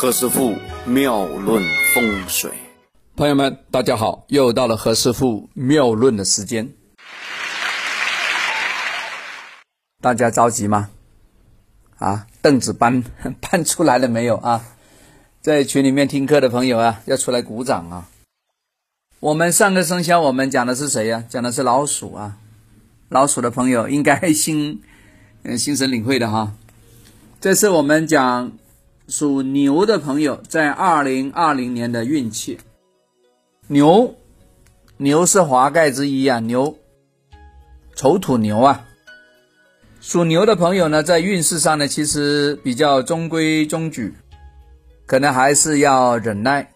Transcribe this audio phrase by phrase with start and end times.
[0.00, 0.54] 何师傅
[0.86, 1.60] 妙论
[1.92, 2.52] 风水，
[3.16, 6.72] 朋友们，大家好，又到了何师傅妙论的时间。
[10.00, 10.90] 大家着急吗？
[11.96, 13.02] 啊，凳子搬
[13.42, 14.64] 搬出来了没有啊？
[15.40, 18.08] 在群里面听课的朋友啊，要出来鼓掌啊！
[19.18, 21.24] 我们上个生肖我们讲的是谁呀？
[21.28, 22.36] 讲的是老鼠啊。
[23.08, 24.80] 老鼠的朋友应该心
[25.42, 26.52] 嗯心神领会的哈。
[27.40, 28.52] 这是我们讲
[29.08, 32.58] 属牛的朋友在二零二零年的运气。
[33.66, 34.14] 牛，
[34.98, 36.76] 牛是华盖之一啊，牛，
[37.94, 38.84] 丑土牛啊。
[40.02, 44.14] 属牛的朋友呢，在运势上呢，其实比较中规中矩，
[45.06, 46.70] 可能还是要忍耐。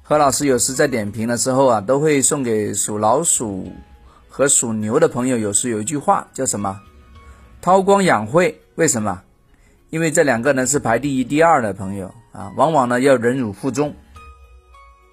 [0.00, 3.72] 何老师有时在点评的时候啊，都会送给属老鼠
[4.28, 5.36] 和属牛的朋友。
[5.36, 6.80] 有时有一句话叫什么？
[7.60, 8.56] 韬光养晦。
[8.76, 9.20] 为什么？
[9.92, 13.94] 因为这两个呢是排第一、第二的朋友啊，往往呢要忍辱负重。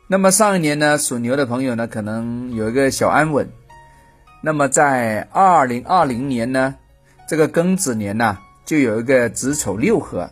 [0.07, 3.45] 那么上一年呢，属牛的朋友呢，可能有一个小安稳。
[4.41, 6.73] 那么在二零二零年呢，
[7.27, 10.29] 这个庚子年呢，就有一个子丑六合，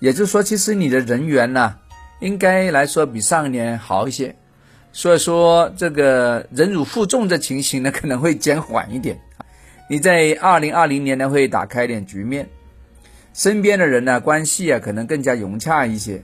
[0.00, 1.76] 也就是说，其实你的人缘呢。
[2.20, 4.34] 应该来说比上一年好一些，
[4.90, 9.16] 所以说这个忍辱负重的情形呢可能会减缓一点。
[9.88, 12.44] 你在二零二零年呢会打开点局面，
[13.34, 16.22] 身边的人呢关系啊可能更加融洽一些。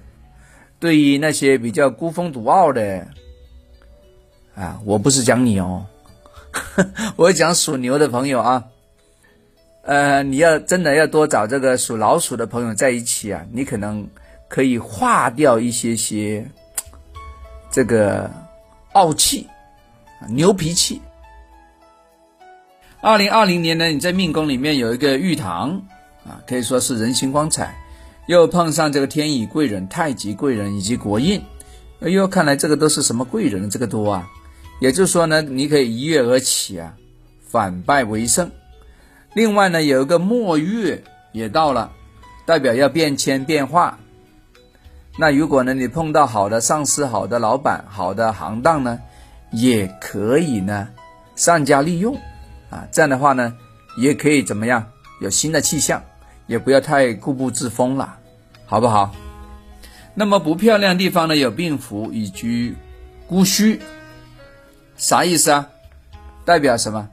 [0.78, 3.06] 对于那些比较孤风独傲的
[4.54, 5.86] 啊，我不是讲你哦，
[7.16, 8.64] 我讲属牛的朋友啊，
[9.82, 14.06] 呃，你要真的要多找这个属老鼠的朋友在一起啊，你可能。
[14.46, 16.46] 可以化掉一些些
[17.72, 18.30] 这个
[18.92, 19.48] 傲气、
[20.28, 21.00] 牛脾气。
[23.00, 25.82] 二零二零年呢，你在命宫里面有一个玉堂
[26.24, 27.76] 啊，可以说是人心光彩，
[28.26, 31.42] 又碰上这个天乙贵人、太极贵人以及国印，
[32.00, 33.68] 哎呦，看来这个都是什么贵人？
[33.68, 34.30] 这个多啊！
[34.80, 36.94] 也就是说呢，你可以一跃而起啊，
[37.46, 38.50] 反败为胜。
[39.34, 41.92] 另外呢，有一个末月也到了，
[42.46, 43.98] 代表要变迁变化。
[45.18, 48.98] 那如果呢，你碰到好的上司、好的老板、好的行当呢，
[49.52, 50.88] 也可以呢，
[51.36, 52.16] 善加利用，
[52.70, 53.54] 啊，这样的话呢，
[53.98, 54.86] 也可以怎么样？
[55.20, 56.02] 有新的气象，
[56.46, 58.18] 也不要太固步自封了，
[58.66, 59.14] 好不好？
[60.14, 62.74] 那么不漂亮地方呢，有病符以及
[63.26, 63.80] 孤虚，
[64.96, 65.68] 啥意思啊？
[66.44, 67.08] 代表什么？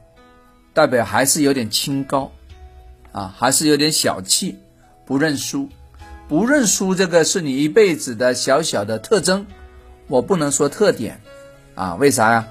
[0.74, 2.32] 代表还是有点清高，
[3.12, 4.58] 啊，还是有点小气，
[5.06, 5.70] 不认输。
[6.28, 9.46] 不认输，这个是你一辈子的小小的特征，
[10.08, 11.20] 我不能说特点，
[11.76, 12.48] 啊，为啥呀？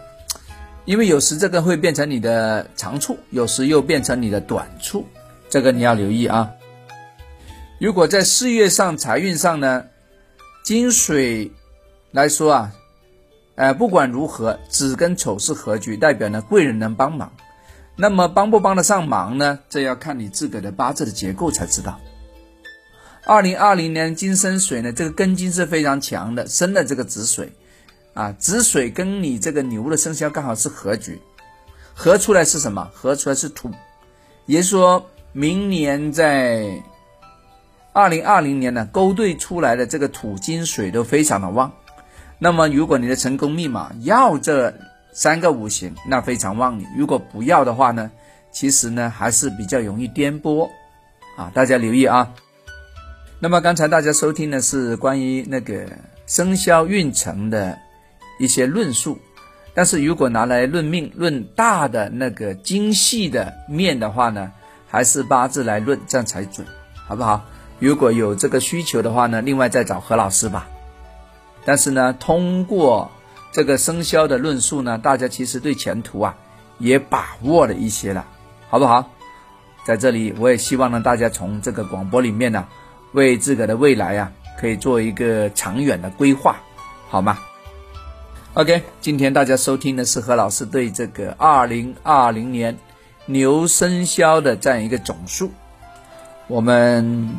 [0.84, 5.06] 因为有时这个会变成你的长处，有时又变成你的短处，
[5.48, 6.50] 这个你要留意啊。
[7.80, 9.86] 如果在事业上、财运上呢，
[10.62, 11.50] 金水
[12.10, 12.72] 来说啊，
[13.54, 17.32] 呃，不管如何，子跟丑是合局，代表呢贵人能帮忙。
[17.96, 19.58] 那么帮不帮得上忙呢？
[19.70, 21.98] 这要看你自个的八字的结构才知道。
[23.24, 27.50] 二零二零年金生水呢，这个根金是非常强的，生的这个子水，
[28.12, 31.18] 啊，子水跟你这个牛的生肖刚好是合局，
[31.94, 32.90] 合出来是什么？
[32.92, 33.70] 合出来是土，
[34.44, 36.82] 也就是说明年在
[37.92, 41.72] 二零二零年呢，勾兑出来的这个土金水都非常的旺。
[42.38, 44.72] 那么如果你的成功密码要这
[45.12, 48.10] 三个五行，那非常旺你；如果不要的话呢，
[48.52, 50.68] 其实呢还是比较容易颠簸，
[51.36, 52.32] 啊，大家留意啊。
[53.40, 55.86] 那么刚才大家收听的是关于那个
[56.26, 57.76] 生肖运程的
[58.38, 59.18] 一些论述，
[59.74, 64.52] 但是如果拿来论命、论大的那个精细的面的话呢，
[64.88, 66.66] 还是八字来论，这样才准，
[67.06, 67.44] 好不好？
[67.80, 70.68] 如果有这个需求的话呢，另外再找何老师吧。
[71.64, 73.10] 但是呢，通过
[73.50, 76.36] 这个生肖的论述呢，大家其实对前途啊
[76.78, 78.24] 也把握了一些了，
[78.68, 79.10] 好不好？
[79.84, 82.68] 在这里，我也希望呢，大家从这个广播里面呢。
[83.12, 86.60] 为自个的未来啊，可以做一个长远的规划，
[87.08, 87.36] 好吗
[88.54, 92.78] ？OK，今天大家收听的是何老师对这个二零二零年
[93.26, 95.50] 牛生肖的这样一个总数。
[96.46, 97.30] 我们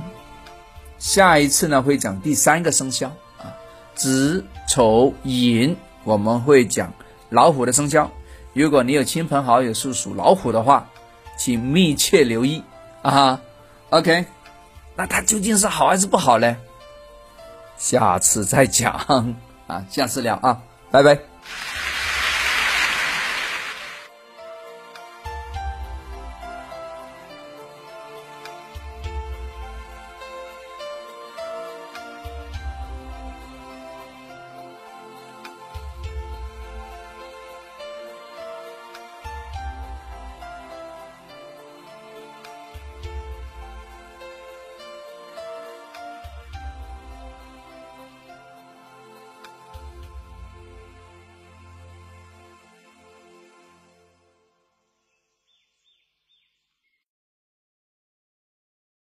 [1.02, 3.08] 下一次呢会讲第三个生肖
[3.40, 3.58] 啊，
[3.96, 6.94] 子丑寅，我们会讲
[7.30, 8.12] 老虎的生肖。
[8.54, 10.88] 如果你有亲朋好友是属老虎的话，
[11.38, 12.64] 请密切留意
[13.02, 13.42] 啊。
[13.90, 14.26] OK。
[14.96, 16.56] 那它究竟是好还是不好呢？
[17.78, 18.94] 下次再讲
[19.66, 20.62] 啊，下次聊啊，
[20.92, 21.31] 拜拜。